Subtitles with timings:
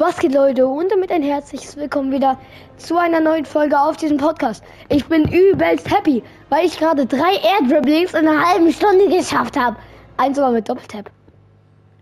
[0.00, 2.38] Was geht Leute und damit ein herzliches Willkommen wieder
[2.78, 4.64] zu einer neuen Folge auf diesem Podcast.
[4.88, 9.76] Ich bin übelst happy, weil ich gerade drei Air in einer halben Stunde geschafft habe.
[10.16, 11.10] Eins sogar mit Doppeltap.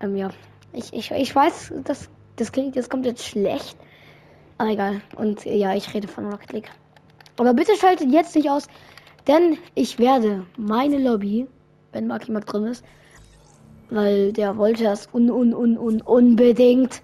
[0.01, 0.31] Ähm, ja.
[0.73, 3.77] Ich, ich, ich weiß, das, das klingt jetzt komplett schlecht.
[4.59, 5.01] Aber egal.
[5.17, 6.71] Und ja, ich rede von Rocket League.
[7.37, 8.69] Aber bitte schaltet jetzt nicht aus,
[9.27, 11.49] denn ich werde meine Lobby,
[11.91, 12.85] wenn Marky Mark drin ist,
[13.91, 17.03] weil der wollte das un, un, un, un, unbedingt.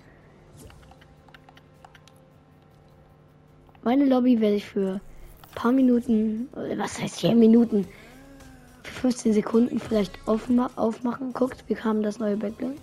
[3.84, 6.48] Meine Lobby werde ich für ein paar Minuten,
[6.79, 7.86] was heißt 10 Minuten,
[8.82, 11.34] für 15 Sekunden vielleicht aufma aufmachen.
[11.34, 12.76] Guckt, wir haben das neue Backbling.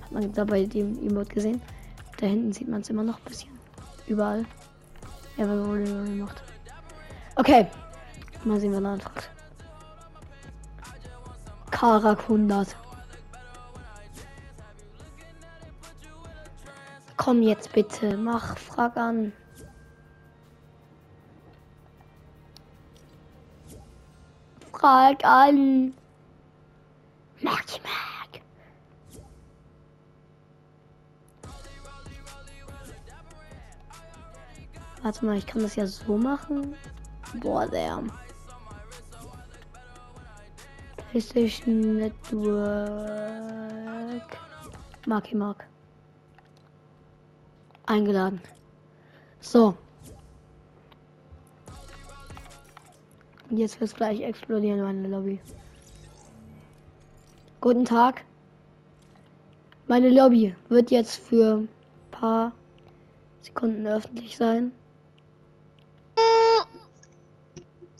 [0.00, 1.60] Hat man da bei dem Emote gesehen.
[2.18, 3.50] Da hinten sieht man es immer noch ein bisschen.
[4.06, 4.44] Überall.
[5.36, 6.40] Ja, wenn man Rolling macht.
[7.34, 7.66] Okay.
[8.44, 9.28] Mal sehen, wer da anfragt.
[11.72, 12.76] Karak 100.
[17.16, 19.32] Komm jetzt bitte, mach, frag an.
[24.82, 25.94] Frag an.
[27.40, 28.42] Merk, merk.
[35.02, 36.74] Warte mal, ich kann das ja so machen.
[37.34, 38.02] Boah, der.
[41.12, 42.42] PlayStation Network.
[45.06, 45.64] Marky Mark.
[47.86, 48.40] Eingeladen.
[49.38, 49.76] So.
[53.58, 55.40] Jetzt wird es gleich explodieren, meine Lobby.
[57.60, 58.24] Guten Tag.
[59.86, 61.68] Meine Lobby wird jetzt für ein
[62.10, 62.52] paar
[63.42, 64.72] Sekunden öffentlich sein.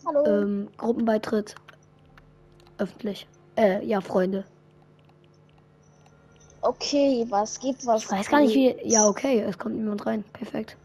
[0.04, 0.24] Hallo.
[0.26, 1.54] Ähm, Gruppenbeitritt
[2.78, 3.26] öffentlich.
[3.56, 4.44] Äh, ja, Freunde.
[6.62, 8.04] Okay, was gibt was?
[8.04, 8.76] Ich weiß gar nicht wie.
[8.84, 10.24] Ja, okay, es kommt niemand rein.
[10.32, 10.76] Perfekt.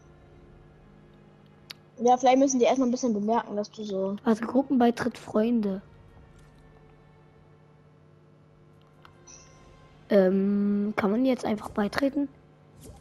[2.00, 4.16] Ja, vielleicht müssen die erstmal ein bisschen bemerken, dass du so.
[4.24, 5.82] Also Gruppenbeitritt Freunde.
[10.10, 12.28] Ähm, kann man jetzt einfach beitreten?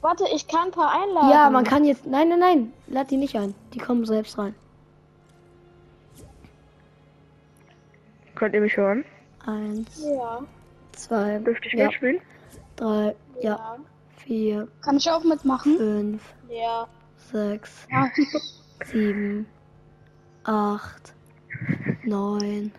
[0.01, 1.29] Warte, ich kann ein paar einladen.
[1.29, 2.05] Ja, man kann jetzt.
[2.05, 2.73] Nein, nein, nein.
[2.87, 3.53] Lad die nicht ein.
[3.73, 4.55] Die kommen selbst rein.
[8.35, 9.03] Könnt ihr mich hören?
[9.45, 10.41] Eins, Ja.
[10.91, 12.19] zwei, Dürfte ich ja, mitspielen?
[12.75, 13.77] drei, ja,
[14.17, 15.77] vier, Kann ich auch mitmachen?
[15.77, 16.87] fünf, Ja.
[17.31, 18.07] sechs, Ja.
[18.85, 19.45] Sieben,
[20.43, 21.13] acht,
[22.03, 22.71] neun,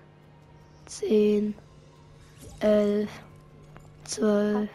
[0.87, 1.55] zehn,
[2.61, 3.11] elf,
[4.05, 4.71] zwölf,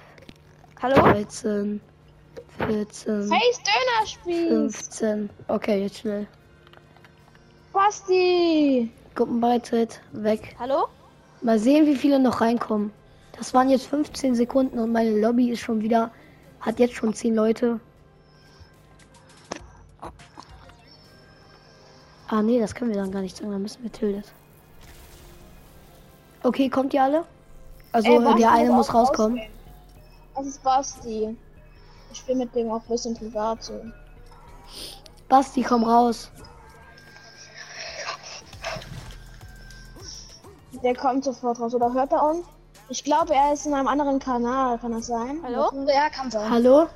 [0.82, 0.96] Hallo?
[0.96, 1.82] dreizehn,
[2.58, 4.48] vierzehn, Face Dönerspieß.
[4.48, 5.30] 15.
[5.48, 6.28] Okay, jetzt schnell.
[7.72, 8.92] Basti.
[9.16, 10.56] Gruppenbeitritt weg.
[10.60, 10.88] Hallo?
[11.42, 12.92] Mal sehen, wie viele noch reinkommen.
[13.38, 16.12] Das waren jetzt 15 Sekunden und meine Lobby ist schon wieder,
[16.60, 17.80] hat jetzt schon 10 Leute.
[22.34, 24.26] Ah nee, das können wir dann gar nicht sagen, dann müssen wir tildet.
[26.42, 27.26] Okay, kommt ihr alle?
[27.92, 29.38] Also Ey, Basti der eine muss rauskommen.
[29.38, 29.54] rausgehen.
[30.36, 31.38] Das ist Basti.
[32.12, 33.80] Ich spiele mit dem auch ein bisschen privat so.
[35.30, 36.32] Basti, komm raus.
[40.84, 41.76] Der kommt sofort raus.
[41.76, 42.48] Oder hört er uns?
[42.90, 44.80] Ich glaube, er ist in einem anderen Kanal.
[44.80, 45.38] Kann das sein?
[45.44, 45.70] Hallo?
[45.88, 46.50] Ja, kann sein.
[46.50, 46.88] Hallo?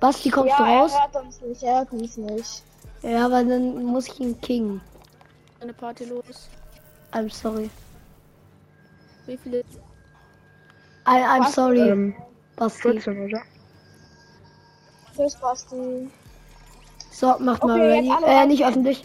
[0.00, 0.92] Basti, kommst Ja, du er raus?
[0.98, 1.62] hört uns nicht.
[1.62, 2.62] Er hört uns nicht.
[3.08, 4.80] Ja, aber dann muss ich ihn kingen.
[5.60, 6.48] Eine Party los.
[7.12, 7.70] I'm sorry.
[9.26, 9.58] Wie viele?
[9.58, 9.64] I,
[11.22, 11.54] I'm Was?
[11.54, 12.14] sorry, Ähm,
[12.56, 12.82] Basti.
[12.82, 13.42] 14, oder?
[15.14, 16.10] Tschüss, Basti.
[17.12, 18.08] So, macht mal Okay, ready.
[18.08, 19.04] jetzt alle Äh, nicht öffentlich.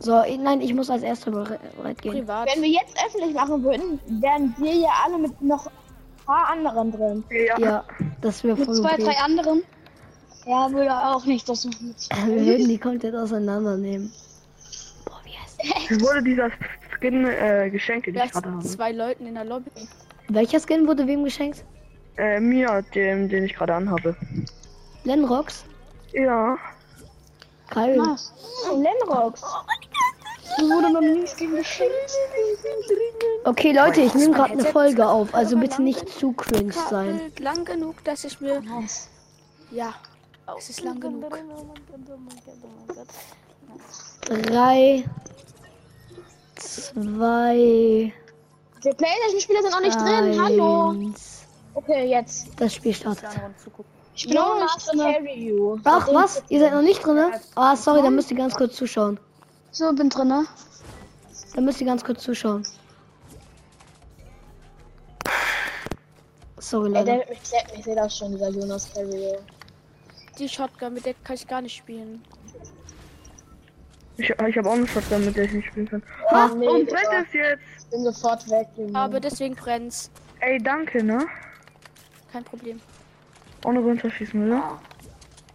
[0.00, 2.12] So, nein, ich muss als erster bere- bereit gehen.
[2.12, 2.48] Privat.
[2.54, 5.72] Wenn wir jetzt öffentlich machen würden, wären wir ja alle mit noch ein
[6.26, 7.24] paar anderen drin.
[7.30, 7.58] Ja.
[7.58, 7.84] Ja,
[8.20, 9.04] das wäre Mit voll zwei, okay.
[9.04, 9.62] drei anderen?
[10.46, 11.94] Ja, würde auch nicht das machen.
[12.26, 14.12] Wir würden die komplett auseinandernehmen.
[15.04, 16.50] Boah, wie heißt Mir wurde dieser
[16.96, 18.64] Skin äh, geschenkt, den ich Vielleicht gerade habe.
[18.64, 19.70] zwei Leuten in der Lobby.
[20.28, 21.64] Welcher Skin wurde wem geschenkt?
[22.16, 24.16] Äh, mir, dem, den ich gerade anhabe.
[25.04, 25.64] Lenrox?
[26.12, 26.56] Ja.
[27.70, 27.98] Geil.
[27.98, 28.32] Was?
[28.72, 29.42] Lenrox.
[30.58, 31.92] Wurde noch nie geschenkt.
[33.44, 37.20] Okay, Leute, ich nehme gerade eine Folge auf, also bitte nicht zu cringe sein.
[37.38, 38.60] Lang genug, dass ich mir.
[38.60, 39.08] Nice.
[40.46, 41.36] Ja, es ist lang genug.
[44.20, 45.04] Drei,
[46.56, 48.12] zwei,
[48.84, 50.40] Die Playstation-Spieler sind noch nicht drin.
[50.42, 50.90] Hallo.
[50.90, 51.42] eins.
[51.74, 52.48] Okay, jetzt.
[52.56, 53.28] Das Spiel startet.
[54.14, 55.80] Ich bin auch nicht drin.
[55.84, 56.42] Ach, was?
[56.48, 57.32] Ihr seid noch nicht drin?
[57.54, 59.18] Ah, sorry, dann müsst ihr ganz kurz zuschauen.
[59.72, 60.46] So, bin drin, ne?
[61.54, 62.66] Dann müsst ihr ganz kurz zuschauen.
[66.58, 67.26] Sorry, Ey, der Leute.
[67.26, 67.78] klappen.
[67.78, 69.38] Ich sehe das schon, dieser Jonas Carrier.
[70.38, 72.22] Die Shotgun, mit der kann ich gar nicht spielen.
[74.18, 76.02] Ich, ich habe auch eine Shotgun, mit der ich nicht spielen kann.
[76.30, 76.48] Ha?
[76.54, 77.62] nee, und brennt es jetzt?
[77.78, 78.98] Ich bin sofort weg, Junge.
[78.98, 80.10] Aber deswegen brennt's.
[80.40, 81.26] Ey, danke, ne?
[82.32, 82.80] Kein Problem.
[83.64, 84.78] Ohne runterschießen, oder?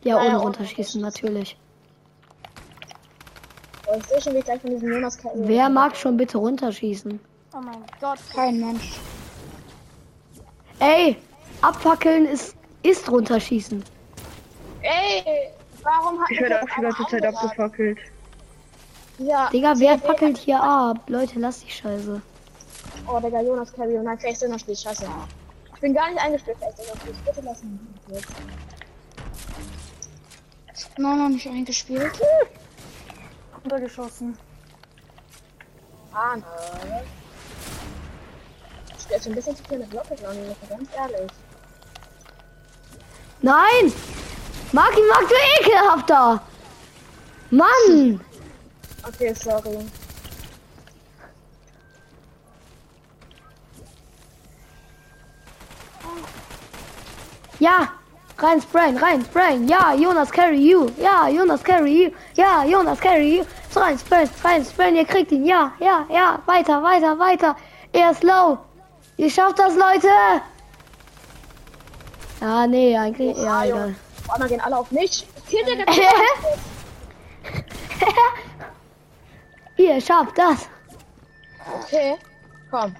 [0.03, 1.57] Ja, ohne Ja, runterschießen, natürlich.
[3.87, 3.99] Oh.
[5.35, 7.19] Wer mag schon bitte runterschießen?
[7.53, 8.19] Oh mein Gott.
[8.33, 8.99] Kein Mensch.
[10.79, 11.17] Ey,
[11.61, 13.83] abfackeln ist, ist runterschießen.
[14.81, 15.51] Ey,
[15.83, 17.99] warum hat Ich werde auch die ganze Zeit abgefackelt.
[19.17, 19.49] Ja.
[19.49, 20.97] Digga, wer fackelt hier ab?
[21.07, 22.21] Leute, lass die Scheiße.
[23.07, 24.01] Oh, Digga, Jonas Carrier.
[24.01, 24.75] Nein, vielleicht ist er Spiel.
[24.75, 25.05] Scheiße.
[25.75, 27.13] Ich bin gar nicht eingestellt, er Spiel.
[27.25, 27.79] Bitte lass mich.
[28.09, 28.31] jetzt.
[30.97, 32.19] Nein, noch nicht eingespielt.
[33.63, 34.37] Untergeschossen.
[36.13, 36.43] Ah, nein.
[38.95, 40.15] Ich spiele jetzt ein bisschen zu viel mit Launcher,
[40.69, 41.31] ganz ehrlich.
[43.41, 43.93] Nein!
[44.73, 46.39] Maki, mag du ekelhafter!
[47.51, 48.19] Mann!
[49.07, 49.79] Okay, sorry.
[57.59, 57.87] Ja!
[58.37, 59.67] Rein sprayen, rein sprayen.
[59.67, 60.89] Ja, Jonas carry you.
[60.97, 62.11] Ja, Jonas carry you.
[62.35, 63.45] Ja, Jonas carry you.
[63.69, 64.95] So rein sprayen, rein sprayen.
[64.95, 65.45] Ihr kriegt ihn.
[65.45, 66.39] Ja, ja, ja.
[66.47, 67.55] Weiter, weiter, weiter.
[67.93, 68.57] Er ist low.
[69.17, 70.07] Ihr schafft das, Leute.
[72.41, 73.37] Ja, nee, eigentlich.
[73.37, 73.95] Ja, Ah, egal.
[74.31, 75.25] Einmal gehen alle auf mich.
[75.47, 75.83] Hier, Digga.
[79.77, 80.69] Ihr schafft das.
[81.83, 82.15] Okay.
[82.69, 82.95] Komm.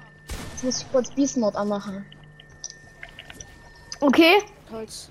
[0.54, 2.06] Jetzt muss ich kurz Beast Mode anmachen.
[4.00, 4.42] Okay.
[4.72, 5.10] Holz.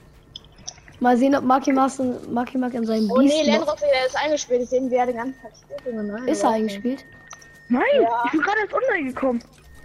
[1.00, 4.06] Mal sehen, ob Maki Max in, Maki Max in seinem Oh nee, Beast Landrock, der
[4.06, 4.62] ist eingespielt.
[4.62, 5.80] Ich sehe ihn wieder ganz verspielt.
[5.86, 6.02] Junge.
[6.04, 7.04] Nein, ist er eingespielt.
[7.68, 8.22] Nein, Ja.
[8.26, 9.42] ich bin gerade erst online gekommen.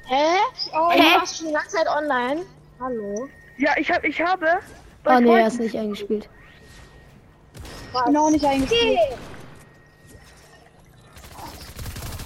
[0.08, 0.38] Hä?
[0.74, 0.98] Oh, Hä?
[1.00, 2.46] du warst schon die ganze Zeit online.
[2.80, 3.30] Hallo.
[3.58, 4.60] Ja, ich hab, ich habe.
[5.06, 6.30] Oh nee, er ist nicht eingespielt.
[7.92, 8.06] Was?
[8.06, 8.98] Bin auch nicht eingespielt.
[8.98, 9.18] Okay.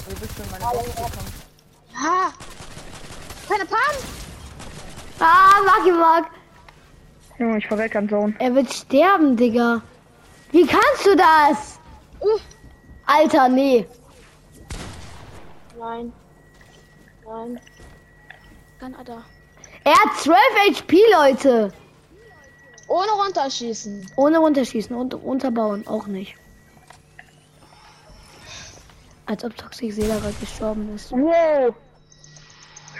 [0.08, 1.34] Wo bist du in meine Box gekommen?
[1.94, 2.34] Ja.
[3.50, 3.80] Keine Pan.
[5.20, 6.28] Ah, Maki Max.
[7.38, 8.34] Junge, ich verreck an Zone.
[8.40, 9.82] Er wird sterben, Digga.
[10.52, 11.80] Wie kannst du das?
[12.22, 12.40] Uh.
[13.06, 13.86] Alter, nee.
[15.78, 16.14] Nein.
[17.26, 17.60] Nein.
[18.80, 19.24] Kanada.
[19.84, 20.38] Er hat 12
[20.70, 21.74] HP, Leute.
[22.90, 24.12] Ohne runterschießen.
[24.16, 26.36] Ohne runterschießen und unterbauen auch nicht.
[29.28, 31.12] Als ob Toxic Seela gerade gestorben ist.
[31.12, 31.74] Wow.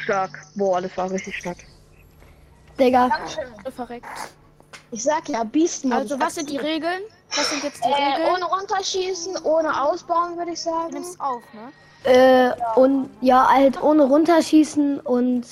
[0.04, 0.40] Stark.
[0.56, 1.58] Boah, das war richtig stark.
[2.80, 3.72] Digga, Dankeschön.
[3.76, 4.06] Verreckt.
[4.92, 5.96] Ich sag ja, Mode.
[5.96, 7.02] Also, was sind die Regeln?
[7.36, 8.34] Was sind jetzt die Äh, Regeln?
[8.36, 10.94] ohne runterschießen, ohne ausbauen, würde ich sagen.
[10.94, 11.72] nimmst auf, ne?
[12.12, 15.46] äh, und ja, halt ohne runterschießen und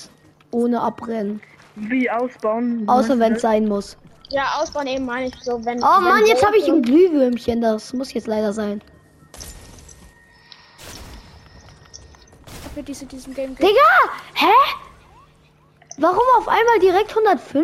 [0.52, 1.42] ohne abbrennen.
[1.76, 2.88] Wie ausbauen?
[2.88, 3.98] Außer wenn es sein muss.
[4.30, 5.82] Ja, ausbauen eben meine ich so, wenn.
[5.82, 7.62] Oh wenn Mann, jetzt habe ich ein Glühwürmchen.
[7.62, 8.82] Das muss jetzt leider sein.
[12.74, 13.56] Für diese diesem Game.
[13.56, 13.70] Digga!
[14.34, 14.54] Hä?
[15.98, 17.64] Warum auf einmal direkt 105er?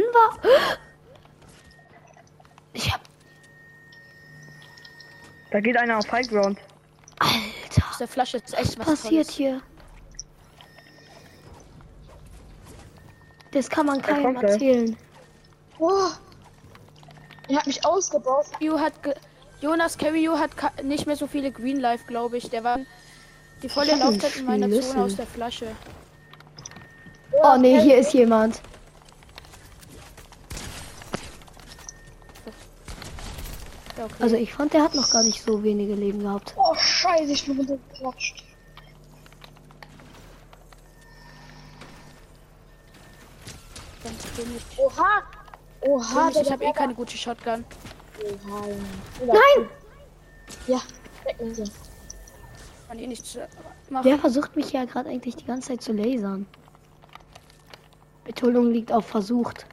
[2.74, 3.02] Ich hab.
[5.52, 6.58] Da geht einer auf High Ground.
[7.20, 9.36] Alter, Aus der Flasche ist echt was was passiert Tolles.
[9.36, 9.62] hier?
[13.52, 14.44] Das kann man keinem er.
[14.50, 14.98] erzählen.
[15.78, 16.10] Oh.
[17.54, 18.48] Er hat mich ausgebaut.
[18.62, 19.14] Yu hat ge
[19.62, 20.52] Jonas Carrio hat
[20.84, 22.50] nicht mehr so viele Green Life, glaube ich.
[22.50, 22.80] Der war
[23.62, 24.82] die volle Laufzeit in meiner.
[24.82, 25.68] Zone aus der Flasche.
[27.32, 28.60] Oh nee, hier ist jemand.
[33.98, 34.14] Ja, okay.
[34.20, 36.56] Also ich fand, der hat noch gar nicht so wenige Leben gehabt.
[36.58, 38.44] Oh, scheiße, ich bin runtergeklatscht.
[44.78, 45.22] Oha.
[45.86, 47.66] Oha, ich habe eh keine gute Shotgun.
[48.24, 48.68] Oha.
[49.26, 49.70] Nein!
[50.68, 50.82] Ja,
[51.26, 51.66] weg mit dir.
[52.88, 53.48] Kann eh nichts äh,
[53.90, 54.06] machen.
[54.06, 56.46] Wer versucht mich ja gerade eigentlich die ganze Zeit zu lasern?
[58.24, 59.66] Betonung liegt auf versucht.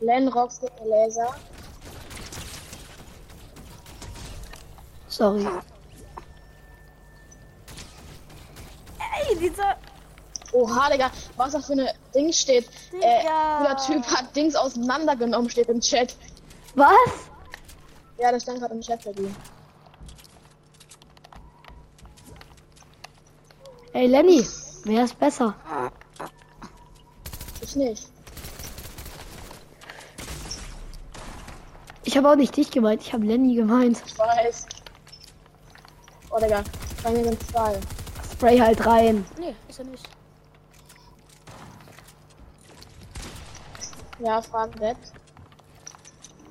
[0.00, 1.34] Len Rocks mit dem Laser.
[5.08, 5.46] Sorry.
[8.98, 9.76] Ey, dieser.
[10.52, 12.66] Oha, Digga, was da für eine Ding steht.
[12.92, 13.58] Äh, Digga.
[13.58, 16.16] cooler Typ hat Dings auseinandergenommen, steht im Chat.
[16.74, 16.90] Was?
[18.18, 19.30] Ja, das stand gerade im Chat bei dir.
[23.92, 24.46] Ey Lenny,
[24.84, 25.54] wer ist besser?
[27.60, 28.08] Ich nicht.
[32.04, 34.02] Ich habe auch nicht dich gemeint, ich habe Lenny gemeint.
[34.06, 34.66] Ich weiß.
[36.30, 36.62] Oh, Digga,
[37.02, 37.78] bei mir sind zwei.
[38.32, 39.24] Spray halt rein.
[39.38, 40.08] Nee, ist er nicht.
[44.20, 44.96] Ja, Frage Bett.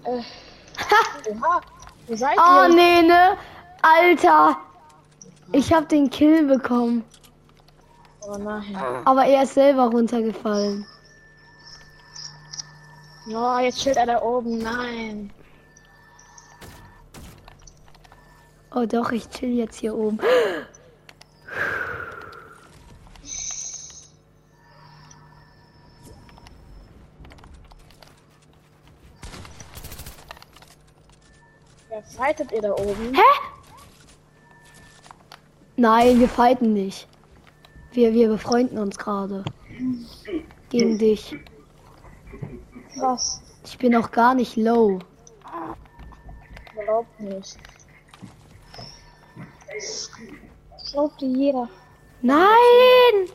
[0.03, 0.21] Äh.
[1.29, 1.61] Oha.
[2.07, 2.75] Wo seid Oh ihr?
[2.75, 3.37] nee, ne?
[3.81, 4.57] Alter.
[5.51, 7.03] Ich hab den Kill bekommen.
[8.21, 8.75] Oh nein.
[9.05, 10.85] Aber er ist selber runtergefallen.
[13.27, 14.57] Oh, jetzt chillt er da oben.
[14.59, 15.31] Nein.
[18.73, 20.19] Oh doch, ich chill jetzt hier oben.
[32.19, 33.13] Fightet ihr da oben?
[33.15, 33.21] Hä?
[35.77, 37.07] Nein, wir fighten nicht.
[37.93, 39.43] Wir, wir befreunden uns gerade.
[40.69, 41.35] Gegen dich.
[42.97, 43.41] Was?
[43.65, 44.99] Ich bin auch gar nicht low.
[46.73, 47.57] Überhaupt nicht.
[50.91, 51.69] Glaubt dir jeder.
[52.21, 53.29] Nein!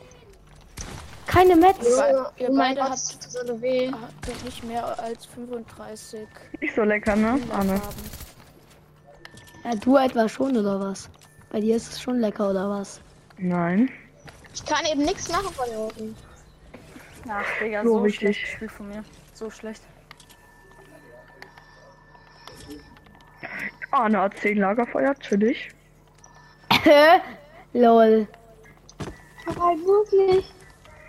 [1.25, 1.77] Keine Metz.
[1.81, 3.91] Ihr- ihr beide habt- so weh.
[3.91, 6.27] Habt nicht mehr als 35
[6.61, 7.39] Nicht so lecker, ne?
[7.51, 7.73] Arne.
[7.73, 8.04] haben.
[9.65, 11.09] Ja, du etwa schon, oder was?
[11.49, 13.01] Bei dir ist es schon lecker, oder was?
[13.39, 13.89] Nein.
[14.53, 16.15] Ich kann eben nichts machen von hier oben.
[17.27, 19.03] Ach, Digga, So so, schlecht gespielt von mir.
[19.33, 19.81] So schlecht.
[23.89, 25.71] Arne hat 10 Lagerfeuer, chillig.
[27.73, 28.27] Lol.
[29.47, 30.45] Aber wirklich?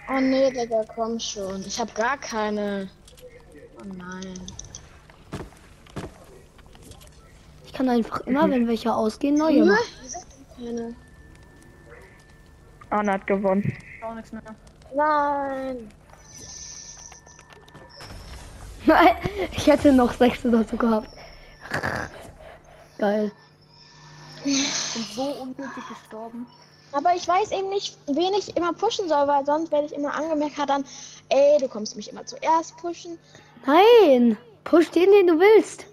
[0.08, 1.60] Oh nee, Digga, komm schon.
[1.60, 2.88] Ich hab gar keine.
[3.78, 4.34] Oh nein.
[7.58, 9.84] Ich kann einfach immer, wenn welche ausgehen, neue Ja, machen.
[10.56, 10.94] keine.
[12.88, 13.76] Arne hat gewonnen.
[14.02, 14.42] Auch nichts mehr.
[14.94, 15.90] Nein.
[18.86, 19.16] Nein,
[19.52, 21.08] ich hätte noch sechs dazu gehabt.
[22.98, 23.32] Geil.
[24.44, 24.54] Bin
[25.14, 26.46] so unnötig gestorben.
[26.92, 30.14] Aber ich weiß eben nicht, wen ich immer pushen soll, weil sonst werde ich immer
[30.14, 30.84] angemerkt dann,
[31.28, 33.18] ey, du kommst mich immer zuerst pushen.
[33.66, 34.38] Nein!
[34.64, 35.84] Push den, den du willst.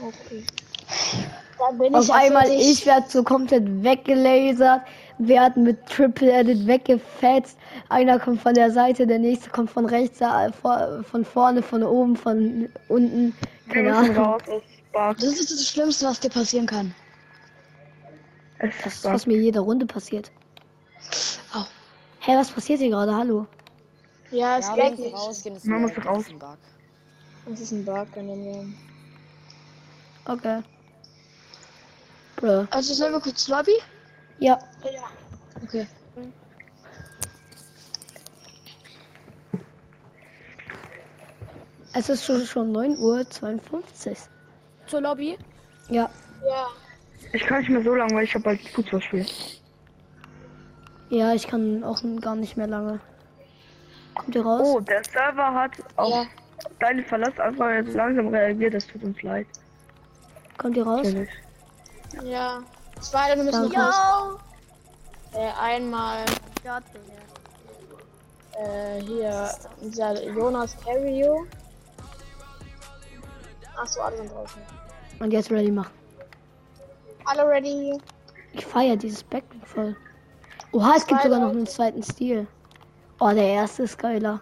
[0.00, 0.44] Okay.
[1.58, 4.82] Dann bin Auf ich ja einmal, ich werde so komplett weggelasert,
[5.18, 7.58] werden mit Triple Edit weggefetzt.
[7.88, 11.82] Einer kommt von der Seite, der nächste kommt von rechts, äh, vor- von vorne, von
[11.82, 13.34] oben, von unten.
[13.68, 14.38] Keine Ahnung.
[14.92, 16.94] Das ist das Schlimmste, was dir passieren kann.
[18.60, 20.30] Es Das ist was mir jede Runde passiert.
[21.54, 21.64] Au.
[22.20, 23.14] Hä, was passiert hier gerade?
[23.14, 23.46] Hallo?
[24.30, 25.14] Ja, es Ja, geht nicht.
[25.14, 26.24] rausgehen, ist Man mir muss das raus.
[26.26, 26.58] ist ein Bug.
[27.48, 28.06] Das ist ein Bug.
[30.28, 30.62] Okay.
[32.36, 32.66] Bruh.
[32.70, 33.72] Also sollen wir kurz Lobby?
[34.38, 35.02] Ja, Ja.
[35.64, 35.86] Okay.
[41.94, 44.18] es ist schon, schon 9 Uhr 52.
[44.86, 45.38] Zur Lobby.
[45.88, 46.08] Ja,
[46.44, 46.66] Ja.
[47.32, 49.26] Ich kann nicht mehr so lange, weil ich habe bald Fußballspiel.
[51.10, 53.00] ja, ich kann auch gar nicht mehr lange.
[54.14, 54.60] Kommt ihr raus?
[54.64, 56.24] Oh, der Server hat auf Ja.
[56.78, 58.74] deine Verlassanfrage jetzt langsam reagiert.
[58.74, 59.46] Das tut uns leid.
[60.58, 61.06] Kommt ihr raus?
[62.24, 62.62] Ja.
[63.00, 63.80] Zwei, wir müssen Danke.
[63.80, 64.40] raus.
[65.32, 66.24] Äh, einmal
[68.58, 69.50] äh, hier
[69.80, 71.46] dieser Jonas Carrio.
[73.76, 74.60] Achso, alle sind draußen.
[75.20, 75.92] Und jetzt ready machen.
[77.24, 77.96] Alle ready?
[78.52, 79.96] Ich feiere dieses Backbling voll.
[80.72, 82.46] Oha, es gibt Zwei sogar noch einen zweiten Stil.
[83.20, 84.40] Oh, der erste ist geiler.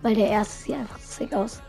[0.00, 1.60] Weil der erste sieht einfach sick aus.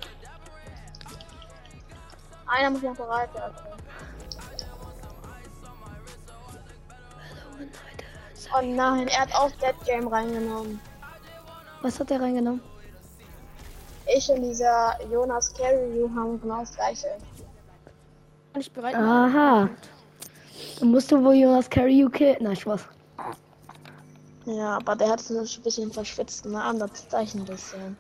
[2.54, 3.56] Einer muss noch bereit werden.
[8.56, 10.80] Oh nein, er hat auch Dead Game reingenommen.
[11.82, 12.62] Was hat der reingenommen?
[14.16, 17.08] Ich und dieser Jonas Carrio haben genau das gleiche.
[18.52, 18.96] Bin ich bereit?
[18.96, 19.70] Aha.
[20.80, 22.38] Dann musst du wohl Jonas Carry you kill.
[22.40, 22.86] Nein, Spaß.
[24.46, 27.98] Ja, aber der hat so ein bisschen verschwitzten Namen, das zeigt ein bisschen.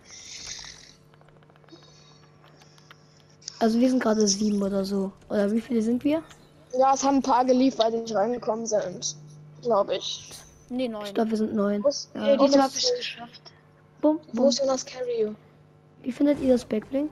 [3.64, 5.14] Also wir sind gerade sieben oder so.
[5.30, 6.22] Oder wie viele sind wir?
[6.78, 9.16] Ja, es haben ein paar geliefert, die nicht reingekommen sind.
[9.62, 10.32] Glaube ich.
[10.68, 11.06] Nee, neun.
[11.06, 11.82] Ich glaube, wir sind neun.
[11.82, 12.28] Wo ist, Ja.
[12.28, 12.36] ja.
[12.36, 13.42] diesmal habe ich es geschafft.
[14.02, 14.50] Bum, Wo bum.
[14.50, 15.34] ist Jonas Carrio?
[16.02, 17.08] Wie findet ihr das Backbling?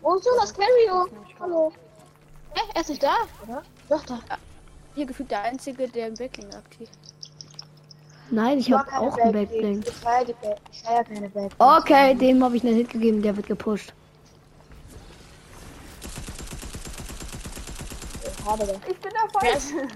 [0.00, 1.06] Wo ist Jonas Carrio?
[1.38, 1.70] Hallo.
[2.54, 3.14] Hä, er ist nicht da,
[3.46, 3.62] oder?
[3.90, 4.20] Doch, da.
[4.94, 6.88] Hier gefühlt der einzige, der im Backlink aktiv.
[8.30, 9.36] Nein, ich habe auch einen.
[9.42, 11.56] Ich die Back ich feier keine Backlinks.
[11.58, 13.92] Okay, dem habe ich einen Hit gegeben, der wird gepusht.
[18.88, 19.88] Ich bin der Falsche.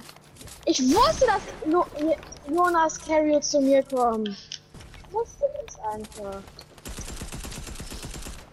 [0.64, 1.40] Ich wusste, dass
[1.71, 1.87] jo
[2.49, 4.28] Jonas Carrio zu mir kommt.
[4.28, 6.42] Ich wusste es einfach.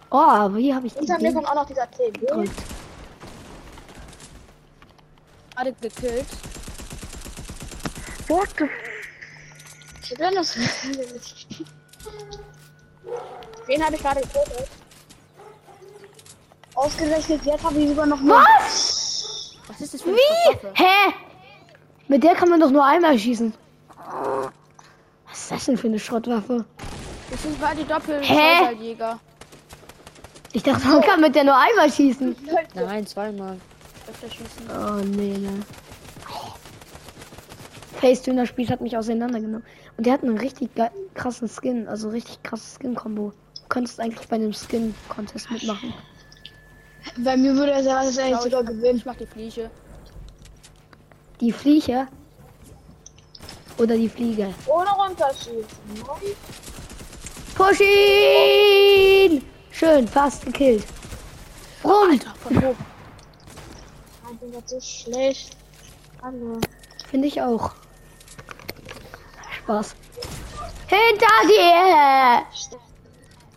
[0.10, 2.20] Oh, aber hier habe ich die Hinter mir kommt auch noch dieser TB.
[2.20, 2.52] gedrückt.
[5.56, 6.28] Gerade gekillt.
[8.28, 8.70] What the
[10.04, 10.56] Ich bin das.
[13.66, 14.70] Wen habe ich gerade getötet?
[16.76, 18.20] Ausgerechnet jetzt habe ich sogar noch.
[18.22, 18.87] Was?
[19.68, 20.54] Was ist das für eine Wie?
[20.56, 20.72] Waffe?
[20.76, 21.14] Hä?
[22.08, 23.54] Mit der kann man doch nur einmal schießen.
[25.28, 26.66] Was ist das denn für eine Schrottwaffe?
[27.30, 28.74] Das ist- war die doppel Hä?
[28.80, 29.20] jäger
[30.54, 32.36] Ich dachte, man kann mit der nur einmal schießen.
[32.76, 33.58] Nein, zweimal.
[34.10, 34.70] Öfter schießen.
[34.70, 35.60] Oh nee, ne.
[38.00, 39.66] Facetune, das Spiel hat mich auseinandergenommen.
[39.98, 40.70] Und der hat einen richtig
[41.16, 43.32] krassen Skin, also richtig krasses Skin-Kombo.
[43.56, 45.94] Du könntest eigentlich bei einem Skin-Contest mitmachen.
[47.18, 49.00] Bei mir würde er sagen, dass er jetzt sogar gewinnt.
[49.00, 49.70] Ich mach die Fliege.
[51.40, 52.08] Die Flieche
[53.78, 54.54] oder die Fliege.
[54.66, 55.62] Ohne runterschießen.
[55.94, 56.04] ne?
[57.56, 59.44] Push ihn!
[59.72, 60.84] Schön, fast gekillt.
[61.84, 62.08] Wo?
[62.10, 62.20] Ich
[64.40, 65.58] bin jetzt so schlecht.
[66.22, 66.60] Hallo.
[67.10, 67.72] finde ich auch.
[69.58, 69.96] Spaß.
[70.88, 72.46] Hinter dir!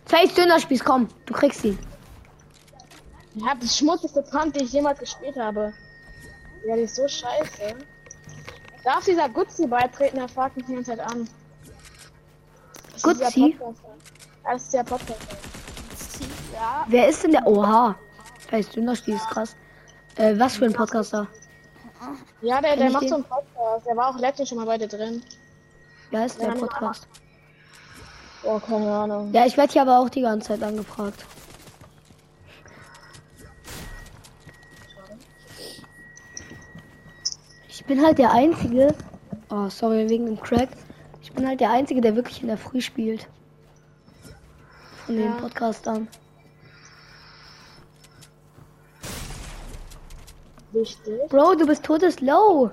[0.05, 1.77] Face-Dünnerspieß, komm, du kriegst ihn.
[3.35, 5.73] Ich habe das schmutzigste Pump, die ich jemals gespielt habe.
[6.65, 7.75] Ja, die ist so scheiße.
[8.83, 10.17] Darf dieser Gutzi beitreten?
[10.17, 11.27] Er fragt mich die ganze Zeit an.
[12.85, 13.55] Das ist Gutzi?
[13.57, 13.87] Podcaster.
[14.43, 15.19] Ja, Das ist der Podcast.
[16.53, 16.85] Ja.
[16.87, 17.47] Wer ist denn der?
[17.47, 17.95] Oha.
[18.49, 19.55] Face-Dünnerspieß, krass.
[20.17, 21.27] Äh, was für ein Podcaster?
[22.41, 23.09] Ja, der, der macht den?
[23.09, 23.85] so einen Podcast.
[23.85, 25.23] Der war auch letztens schon mal bei dir drin.
[26.09, 27.07] Wer ist der Ja, Podcast?
[28.43, 29.31] Oh, keine Ahnung.
[29.31, 31.25] Ja, ich werde hier aber auch die ganze Zeit angefragt.
[37.91, 38.95] Bin halt der Einzige.
[39.49, 40.69] Oh, sorry, wegen dem Crack.
[41.21, 43.27] Ich bin halt der Einzige, der wirklich in der Früh spielt.
[45.05, 45.31] Von den Ja.
[45.33, 46.07] Podcastern.
[50.71, 51.27] Wichtig.
[51.27, 52.71] Bro, du bist todeslow.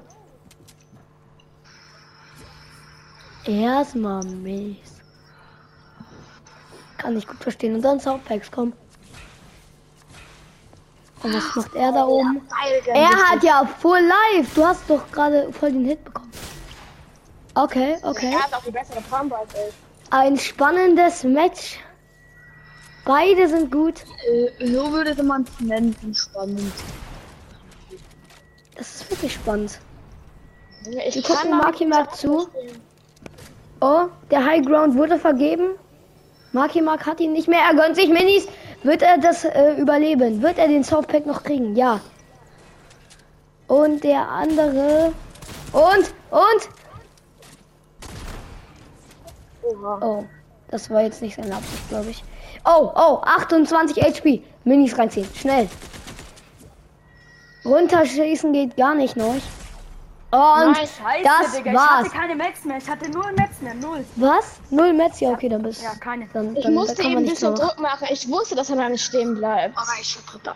[3.45, 5.03] Erstmal mies.
[6.97, 7.75] Kann ich gut verstehen.
[7.75, 8.73] Und dann Soundpacks, komm.
[11.23, 12.43] Und was macht er da oben?
[12.87, 14.55] Er hat ja full live.
[14.55, 16.31] Du hast doch gerade voll den Hit bekommen.
[17.55, 18.33] Okay, okay.
[18.33, 19.75] Er hat auch die bessere Pump als ich.
[20.11, 21.81] Ein spannendes Match.
[23.05, 24.05] Beide sind gut.
[24.31, 26.73] Äh, so würde man es nennen, spannend.
[28.77, 29.81] Das ist wirklich spannend.
[31.07, 32.49] Ich Wir gucken Maki zu.
[33.81, 35.71] Oh, der High Ground wurde vergeben.
[36.53, 37.61] Marky Mark hat ihn nicht mehr.
[37.61, 38.47] Er gönnt sich Minis.
[38.83, 40.43] Wird er das äh, überleben?
[40.43, 41.75] Wird er den Softpack noch kriegen?
[41.75, 42.01] Ja.
[43.67, 45.13] Und der andere.
[45.73, 46.69] Und, und.
[49.63, 49.99] Oha.
[50.01, 50.25] Oh,
[50.71, 52.25] das war jetzt nicht seine Absicht, glaube ich.
[52.65, 54.43] Oh, oh, 28 HP.
[54.65, 55.29] Minis reinziehen.
[55.35, 55.69] Schnell.
[57.65, 59.35] Runterschießen geht gar nicht noch.
[60.31, 61.89] Und Nein, Scheiße, das Digga, war's.
[62.07, 62.77] ich hatte keine Max mehr.
[62.77, 64.05] Ich hatte null Max mehr, null.
[64.17, 64.61] Was?
[64.69, 65.21] Null Metz?
[65.21, 66.29] Ja, okay, dann bist Ja, keine.
[66.35, 67.55] Dann, Ich dann, musste ihm man ein bisschen.
[67.55, 68.09] Druck machen.
[68.11, 69.75] Ich wusste, dass er da nicht stehen bleibt.
[69.77, 70.55] Aber ich schon dritter.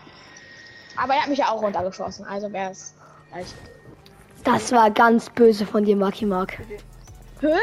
[0.97, 2.27] Aber er hat mich ja auch runtergeschossen.
[2.27, 2.93] Also wäre es
[3.33, 3.55] leicht.
[4.45, 6.59] Das war ganz böse von dir, Marky Mark.
[7.41, 7.57] Hä?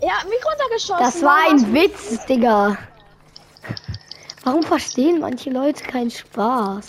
[0.00, 0.98] Er hat mich runtergeschossen.
[1.00, 2.76] Das war ein Witz, Digga.
[4.44, 6.86] Warum verstehen manche Leute keinen Spaß?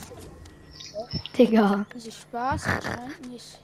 [1.36, 1.86] Digga.
[1.92, 2.66] Das ist Spaß,
[3.32, 3.60] nicht.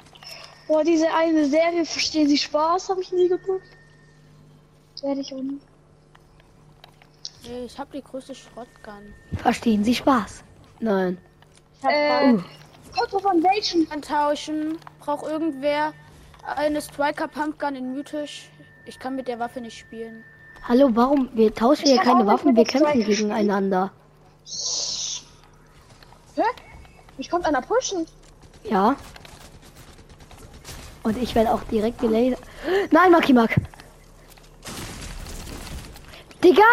[0.67, 2.89] Boah, diese eine Serie, verstehen Sie Spaß?
[2.89, 3.67] Habe ich nie geguckt.
[5.01, 5.59] Werde ich um.
[7.47, 9.13] Nee, ich hab die größte Schrottgun.
[9.37, 10.43] Verstehen Sie Spaß?
[10.79, 11.17] Nein.
[11.83, 12.41] Äh, Uh.
[12.97, 13.89] kommt drauf an welchen.
[13.91, 14.79] Antauschen.
[14.99, 15.93] Braucht irgendwer
[16.55, 18.49] eine Striker Pumpgun in mythisch?
[18.87, 20.23] Ich kann mit der Waffe nicht spielen.
[20.67, 21.29] Hallo, warum?
[21.33, 23.91] Wir tauschen Ich hier keine Waffen, wir kämpfen Striker gegeneinander.
[26.35, 26.41] Hä?
[27.17, 28.07] Mich kommt einer pushen.
[28.63, 28.95] Ja.
[31.05, 32.39] Und ich werde auch direkt gelasert.
[32.89, 33.55] Nein, Marky Mark.
[36.43, 36.63] Digga!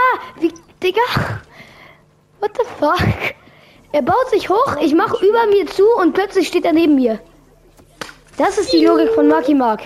[0.41, 0.51] Wie.
[0.83, 1.03] Digga!
[2.41, 3.35] What the fuck?
[3.93, 7.21] Er baut sich hoch, ich mach über mir zu und plötzlich steht er neben mir.
[8.39, 9.83] Das ist die Logik von Marky Mark.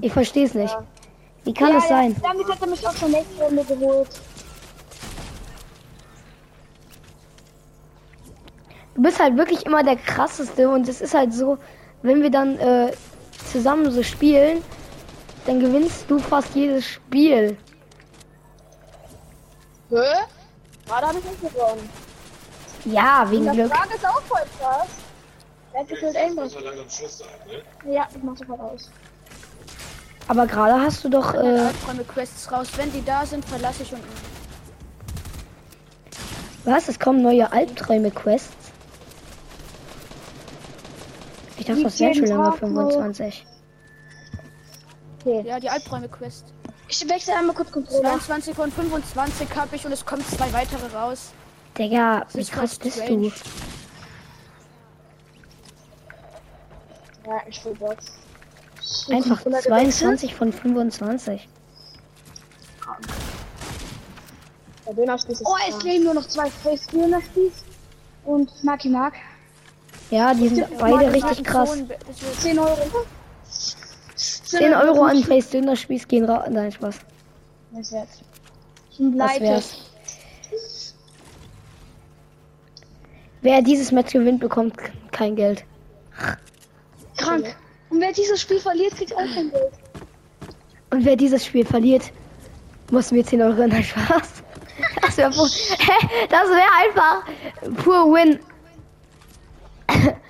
[0.00, 0.76] Ich verstehe es nicht.
[1.42, 2.14] Wie kann es sein?
[2.22, 4.08] Damit hat er mich auch schon nächste Runde geholt.
[8.94, 11.58] Du bist halt wirklich immer der krasseste und es ist halt so,
[12.02, 12.92] wenn wir dann äh,
[13.50, 14.62] zusammen so spielen,
[15.46, 17.56] dann gewinnst du fast jedes Spiel.
[19.90, 19.96] Hä?
[20.86, 21.88] Gerade habe ich nicht gewonnen.
[22.84, 23.74] Ja, wegen Das Glück.
[23.74, 24.86] Frage ist auch voll krass.
[25.72, 26.54] Wer hat gefühlt irgendwas?
[27.86, 28.90] Ja, ich mach sofort aus.
[30.28, 31.34] Aber gerade hast du doch.
[31.34, 32.68] Äh, Albträume Quests raus.
[32.76, 34.02] Wenn die da sind, verlasse ich und.
[36.64, 36.88] was?
[36.88, 38.50] Es kommen neue Albträume-Quests.
[38.57, 38.57] Ich
[41.68, 43.46] dachte, das wären schon Tag 25.
[45.20, 45.42] Okay.
[45.46, 46.52] Ja, die Albträume Quest.
[46.88, 48.18] Ich wechsle einmal kurz Controller.
[48.18, 51.32] 22 von 25 habe ich und es kommen zwei weitere raus.
[51.76, 53.28] Digga, wie krass bist strange.
[53.28, 53.32] du?
[57.26, 58.06] Ja, ich will Box.
[59.10, 61.48] Einfach 22 von 25.
[64.86, 67.64] Der Dönerspieß ist Oh, es leben nur noch zwei Face Spieß
[68.24, 69.14] und Maki Mark.
[70.10, 71.70] Ja, die sind beide richtig krass.
[71.70, 72.76] Zonen- das wird- 10 Euro.
[74.16, 76.44] 10 Euro an Face Dönerspieß gehen raus.
[76.50, 76.96] Nein, Spaß.
[77.72, 78.22] Was jetzt?
[78.96, 79.76] Zum Das wär's.
[83.42, 84.74] Wer dieses Match gewinnt, bekommt
[85.12, 85.64] kein Geld.
[87.16, 87.54] Krank.
[87.90, 89.72] Und wer dieses Spiel verliert, kriegt auch kein Geld.
[90.90, 92.02] Und wer dieses Spiel verliert,
[92.90, 94.42] muss mir 10 Euro in Spaß.
[95.02, 95.30] Das wäre
[95.78, 96.26] Hä?
[96.30, 97.24] Das wäre einfach
[97.84, 98.38] pur Win.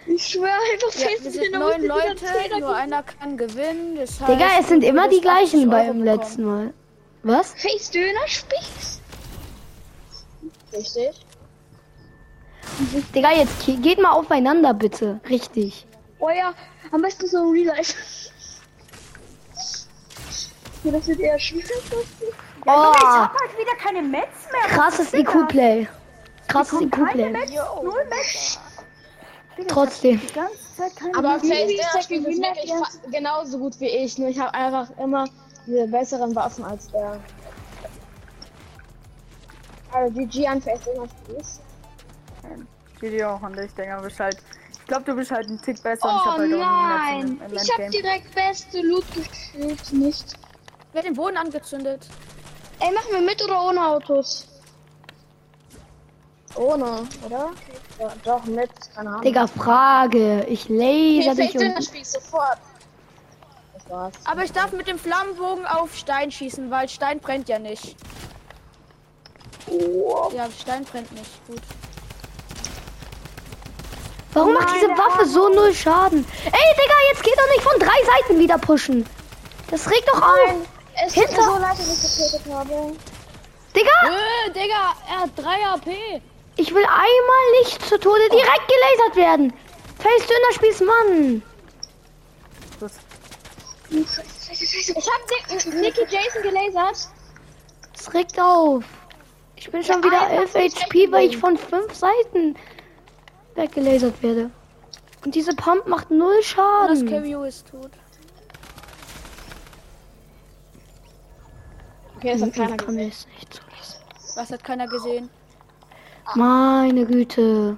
[0.06, 2.24] Ich schwöre einfach Ja, Face wir sind neun Leute,
[2.60, 3.96] nur einer kann gewinnen.
[3.96, 6.74] Das heißt, Digga, es sind immer die würdest 80 gleichen beim letzten Mal.
[7.24, 7.52] Was?
[7.54, 9.00] Face Döner Spieß.
[10.72, 11.26] Richtig.
[13.14, 15.20] Digga, jetzt ge- geht mal aufeinander bitte.
[15.28, 15.86] Richtig.
[16.20, 16.54] Oh ja,
[16.92, 17.94] am besten so Real Life.
[20.84, 21.70] Ja, das wird eher schwierig.
[22.66, 24.60] Oh, halt wieder keine Metz mehr.
[24.78, 25.88] krasses IQ-Play.
[26.46, 27.32] Krasses IQ-Play.
[27.82, 28.58] Null Metz.
[29.66, 30.20] Trotzdem.
[30.20, 33.58] Die ganze Zeit keine Aber Wie- Face wie ist der Dönerspieß ist Gewinner wirklich genauso
[33.58, 34.18] gut wie ich.
[34.18, 35.24] Nur ich habe einfach immer
[35.66, 37.18] diese besseren Waffen als der.
[39.92, 41.60] Also GG an Face Dönerspieß.
[43.00, 43.70] Video auch an dich.
[43.74, 44.36] Du bist halt.
[44.72, 47.24] Ich glaube, du bist halt ein Tick besser und ich Oh hab halt auch nein.
[47.26, 47.90] nie im Ich hab Endgame.
[47.90, 49.92] direkt beste Loot gekriegt.
[49.92, 50.34] Nicht.
[50.92, 52.06] Wer hat den Boden angezündet?
[52.80, 54.48] Ey, machen wir mit oder ohne Autos?
[56.58, 57.50] Ohne, oder?
[58.00, 58.70] Ja, doch, mit.
[58.94, 59.22] Keine Ahnung.
[59.22, 60.44] Digga, Frage.
[60.44, 61.60] Ich laser Okay, dich und.
[61.62, 62.58] Dönerspieß sofort.
[63.74, 64.12] Das war's.
[64.24, 67.96] Aber ich darf mit dem Flammenbogen auf Stein schießen, weil Stein brennt ja nicht.
[70.34, 71.46] Ja, Stein brennt nicht.
[71.46, 71.60] Gut.
[74.32, 76.24] Warum macht diese Waffe so null Schaden?
[76.44, 79.06] Ey, Digga, jetzt geht doch nicht von drei Seiten wieder pushen.
[79.70, 80.54] Das regt doch auf.
[81.06, 82.92] Es Hinter- so leid, dass ich getötet habe.
[83.76, 86.20] Digga, Äh, Digga, er hat 3 AP.
[86.58, 89.52] Ich will einmal nicht zu Tode direkt gelasert werden.
[89.98, 91.42] Face Dönerspieß, Mann.
[92.80, 92.92] Das,
[93.90, 97.08] Ich hab Nick, Nicky Jason gelasert.
[97.94, 98.84] Das regt auf.
[99.56, 102.56] Ich bin schon wieder 11 HP, weil ich von fünf Seiten
[103.54, 104.50] weggelasert werde.
[105.24, 107.08] Und diese Pump macht null Das Schaden.
[107.08, 107.90] Carry ist tot.
[112.16, 113.12] Okay, das hat keiner Ich kann gesehen.
[113.80, 114.36] es.
[114.36, 115.30] Was hat keiner gesehen?
[116.34, 117.76] Meine Güte.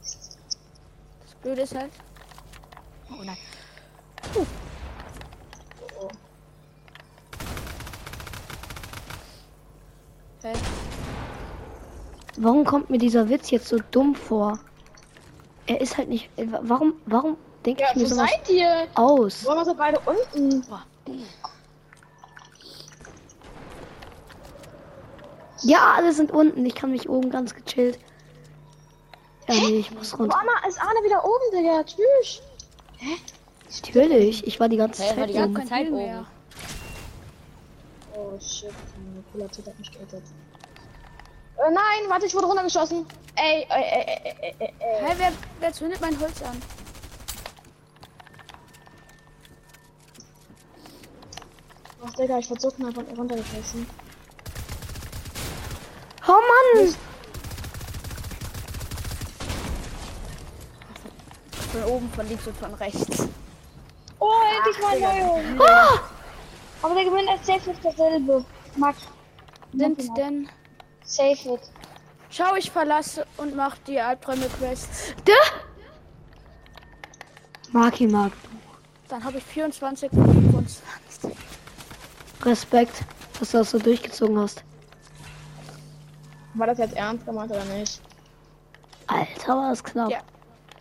[0.00, 1.92] Das Blöde ist halt.
[3.10, 3.36] Oh nein.
[10.42, 10.54] Hey,
[12.38, 14.58] Warum kommt mir dieser Witz jetzt so dumm vor?
[15.66, 16.28] Er ist halt nicht.
[16.36, 18.86] wa- Warum, warum denke Ja, ich mir wo sowas seid ihr?
[18.94, 19.44] aus?
[19.44, 20.64] Wollen wir so beide unten?
[25.66, 26.64] Ja, alle sind unten.
[26.64, 27.98] Ich kann mich oben ganz gechillt.
[29.48, 30.36] Ja, nee, ich muss runter.
[30.38, 31.82] Anna, ist Arne wieder oben, Digga.
[31.82, 32.40] Tschüss.
[33.82, 35.68] Natürlich, ich war die ganze war Zeit die ganze oben.
[35.68, 35.96] Zeit oben.
[35.96, 36.24] mehr.
[38.14, 40.22] Oh shit, mein cooler Typ hat mich gerettet.
[41.56, 43.04] Äh, nein, warte, ich wurde runtergeschossen.
[43.34, 44.74] Ey, ey, ey, ey, ey, ey, ey.
[44.78, 46.62] Hey, wer, wer zündet mein Holz an?
[52.06, 53.86] Ach, Digga, ich wurde so knapp runtergeschossen.
[56.74, 56.94] Mann!
[61.72, 63.28] Von oben, von links und von rechts.
[64.18, 65.64] Oh, endlich mal neu.
[65.64, 66.00] Ah!
[66.82, 68.44] Aber der Gewinn ist safe ist derselbe.
[68.76, 68.98] Max,
[69.72, 70.48] Sind denn.
[71.04, 71.60] safe it.
[72.30, 75.14] Schau, ich verlasse und mach die Albträume-Quests.
[75.24, 75.32] Da!
[77.72, 78.32] Maki mag.
[79.08, 81.36] Dann habe ich 24 von 25.
[82.44, 83.02] Respekt,
[83.38, 84.62] dass du das so durchgezogen hast.
[86.56, 88.00] War das jetzt ernst gemeint oder nicht?
[89.06, 90.10] Alter, war das knapp.
[90.10, 90.18] Ja.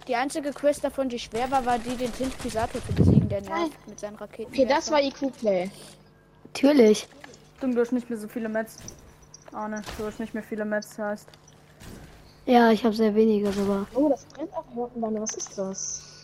[0.08, 3.42] Die einzige Quest davon, die schwer war, war die, den Tinch Pisato zu besiegen, der
[3.42, 4.52] nervt mit seinen Raketen.
[4.52, 5.70] Okay, das war IQ-Play.
[6.46, 7.08] Natürlich.
[7.58, 8.78] Stimmt, du hast nicht mehr so viele Mets.
[9.52, 11.28] Arne, du hast nicht mehr viele Mets, heißt.
[12.46, 13.88] Ja, ich habe sehr wenige sogar.
[13.96, 15.22] Oh, das brennt auch hier unten.
[15.22, 16.15] Was ist das?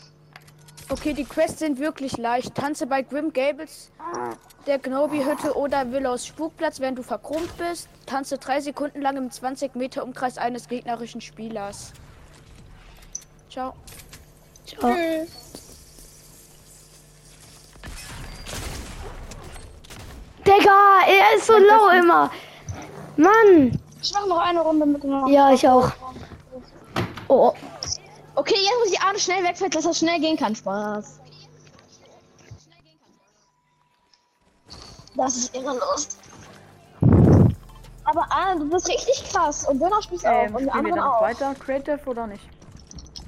[0.91, 2.53] Okay, die Quests sind wirklich leicht.
[2.53, 3.89] Tanze bei Grim Gables,
[4.67, 7.87] der Gnobi-Hütte oder Willows Spukplatz, während du verkrummt bist.
[8.05, 11.93] Tanze drei Sekunden lang im 20 Meter Umkreis eines gegnerischen Spielers.
[13.49, 13.73] Ciao.
[14.65, 14.93] Ciao.
[20.45, 22.29] Digga, er ist so low immer.
[23.15, 23.79] Mann.
[24.01, 25.27] Ich mache noch eine Runde mit dem.
[25.27, 25.89] Ja, ich auch.
[27.29, 27.53] Oh,
[28.35, 30.55] Okay, jetzt muss ich Arne schnell wegfällt, dass er schnell gehen kann.
[30.55, 31.19] Spaß.
[35.15, 36.07] Das ist ehrenlos.
[38.05, 39.67] Aber Arne, du bist richtig krass.
[39.67, 40.31] Und Döner spielst auch.
[40.45, 41.21] Ähm, Und die anderen auch.
[41.21, 41.53] weiter?
[41.55, 42.43] Creative oder nicht?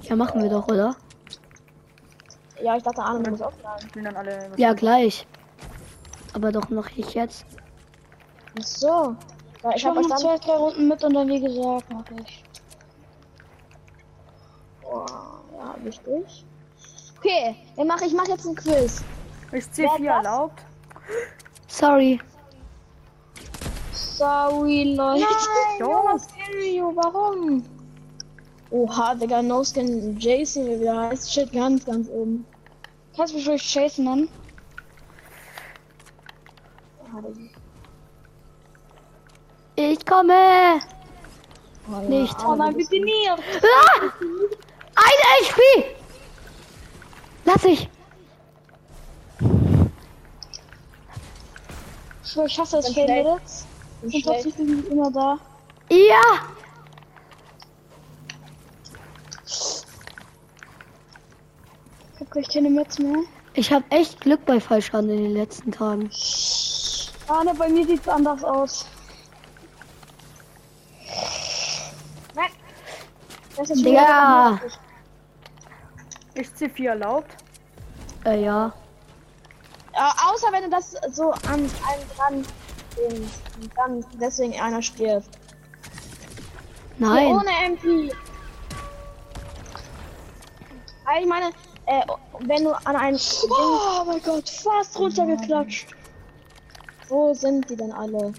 [0.02, 0.96] ja, machen wir doch, oder?
[2.62, 3.88] Ja, ich dachte, Arne muss auch sagen.
[3.88, 4.50] Spielen dann alle.
[4.56, 5.26] Ja, gleich.
[6.32, 7.44] Aber doch noch nicht jetzt.
[8.58, 9.16] Ach so.
[9.62, 10.40] Ja, ich Ich habe verstanden.
[10.40, 12.44] zwei, drei Runden mit und dann, wie gesagt, mache ich.
[14.94, 15.06] Oh,
[15.56, 16.44] ja, wichtig.
[17.18, 19.02] Okay, ich mache ich mach jetzt ein Quiz.
[19.50, 20.62] Ist C4 erlaubt?
[21.66, 22.20] Sorry.
[23.92, 25.26] Sorry, Leute.
[25.80, 26.04] Jo.
[26.18, 27.64] Serio, warum?
[28.70, 32.46] Oha, Digga, No Skin JC, wie der heißt, steht ganz, ganz oben.
[33.16, 34.28] Kannst du mich ruhig Chase nennen?
[39.76, 40.80] Ich komme.
[41.88, 42.36] Oh, ja, Nicht.
[42.44, 43.28] Oh nein, bitte nie.
[43.28, 44.12] Ah!
[44.94, 45.96] Ein HP!
[47.44, 47.88] Lass ich.
[52.22, 52.80] Ich schwör, ich hasse.
[52.94, 53.66] Minutes.
[54.02, 55.38] Bin Und trotzdem bin ich immer da.
[55.90, 56.20] Ja!
[62.14, 63.18] Ich hab gleich keine Metz mehr.
[63.54, 66.10] Ich habe echt Glück bei Fallschaden in den letzten Tagen.
[67.28, 68.86] Ah, ne, bei mir sieht's anders aus.
[73.56, 74.60] Das ist Digga!
[76.34, 77.36] Ist C4 erlaubt?
[78.24, 78.72] Äh, ja.
[79.94, 81.68] Ja, außer wenn du das so an einem
[82.16, 82.44] dran
[82.96, 83.40] bringst.
[83.60, 85.28] Und dann deswegen einer stirbt.
[86.98, 87.26] Hier Nein.
[87.26, 88.12] ohne MP.
[91.06, 91.50] Also ich meine,
[91.86, 92.02] äh,
[92.40, 95.88] wenn du an ein Ding, Oh mein Gott, fast runtergeklatscht.
[97.08, 98.32] wo sind die denn alle?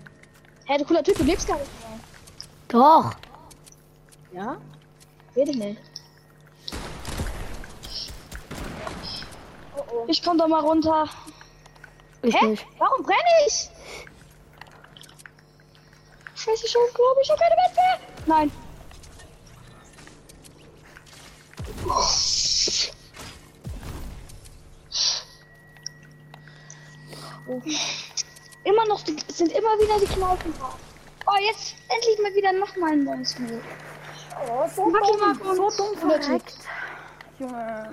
[0.66, 2.00] Hä, du cooler Typ, du lebst gar nicht mehr.
[2.70, 3.14] Doch.
[4.34, 4.58] Ja?
[5.36, 5.82] Rede ich nicht.
[10.08, 11.08] Ich komm doch mal runter.
[12.22, 12.46] Ich Hä?
[12.48, 12.66] nicht.
[12.78, 13.70] Warum brenne ich?
[16.36, 18.00] Scheiße, ich glaube, ich hab keine Metz mehr.
[18.26, 18.52] Nein.
[28.64, 30.74] Immer noch, die, es sind immer wieder die Kneipen da.
[31.28, 33.36] Oh, jetzt endlich mal wieder noch mal ein neues.
[34.48, 35.56] Oh, so dumm.
[35.56, 36.58] So dumm verreckt.
[37.40, 37.90] Junge.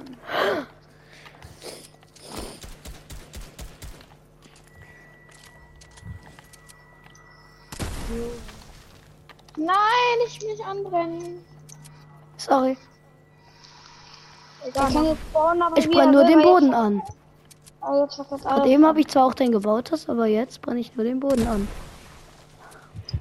[9.56, 9.76] Nein,
[10.26, 11.44] ich will nicht anbrennen.
[12.36, 12.76] Sorry.
[14.66, 17.02] Ich kann jetzt aber Ich brenne nur den Boden ich- an.
[17.84, 18.66] Oh, Gerade alles.
[18.68, 21.46] eben habe ich zwar auch den gebaut, hast, aber jetzt brenne ich nur den Boden
[21.48, 21.66] an.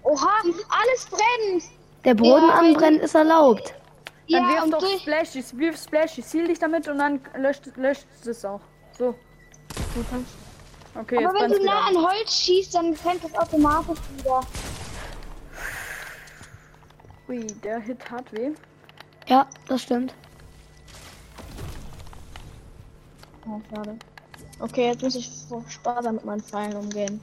[0.04, 1.63] Oha, alles brennt.
[2.06, 3.73] Der Boden Ja, anbrennen ist erlaubt.
[4.30, 7.63] Dann Ja, wirf und doch durch, Splashies, wirf Splashies, heal dich damit und dann löscht,
[7.75, 8.62] löscht es auch.
[8.97, 9.15] So.
[10.99, 14.41] Okay, aber jetzt wenn du nah an Holz schießt, dann brennt das automatisch wieder.
[17.32, 18.52] Ui, der Hit hat weh.
[19.28, 20.13] Ja, das stimmt.
[23.48, 23.98] Oh, schade.
[24.60, 27.22] Okay, jetzt muss ich so sparsam mit meinen Pfeilen umgehen.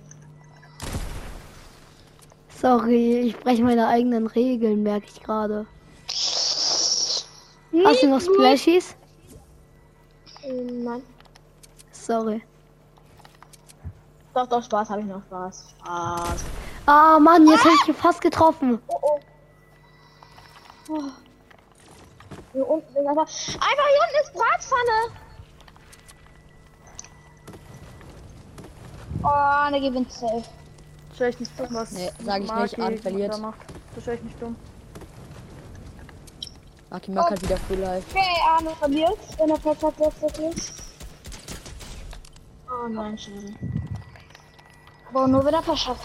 [2.48, 5.66] Sorry, ich breche meine eigenen Regeln, merke ich gerade.
[7.84, 8.96] Hast du noch Splashies?
[10.42, 11.02] Ähm, Nein.
[11.92, 12.42] Sorry.
[14.32, 15.22] Doch, doch, Spaß habe ich noch.
[15.26, 15.74] Spaß.
[15.80, 16.44] Spaß.
[16.86, 18.80] Ah, Mann, jetzt habe ich fast getroffen.
[18.88, 19.20] Oh, oh.
[20.88, 21.02] Oh.
[22.52, 23.28] Hier unten ist einfach.
[23.28, 25.28] Einfach hier unten ist Bratpfanne.
[29.22, 30.44] Oh, ne gewinnt safe.
[31.10, 33.38] Das ist echt nicht dumm, was Nee, sag ich Maki nicht, Arndt verliert.
[33.40, 33.58] macht.
[33.94, 34.56] Das ist echt nicht dumm.
[36.90, 38.06] Maki Mark hat wieder Full Life.
[38.10, 40.72] Okay, Arne verliert, wenn er Pet hat letztendlich.
[42.70, 43.54] Oh nein, schade.
[45.10, 45.98] Aber nur wenn er Pech hat.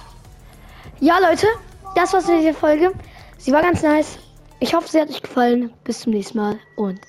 [0.99, 1.47] Ja, Leute,
[1.95, 2.91] das war's mit dieser Folge.
[3.37, 4.17] Sie war ganz nice.
[4.63, 5.73] Ich hoffe, sie hat euch gefallen.
[5.83, 7.01] Bis zum nächsten Mal und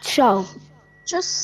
[0.00, 0.44] ciao.
[1.04, 1.36] Tschüss.